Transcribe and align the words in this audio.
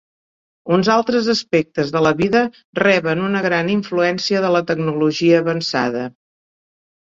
Uns 0.75 0.87
altres 0.93 1.27
aspectes 1.33 1.91
de 1.95 2.01
la 2.05 2.11
vida 2.21 2.41
reben 2.79 3.21
una 3.27 3.43
gran 3.49 3.69
influència 3.75 4.43
de 4.47 4.51
la 4.57 4.63
tecnologia 4.73 5.43
avançada. 5.45 6.09